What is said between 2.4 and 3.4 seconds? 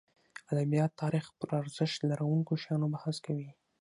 شیانو بحث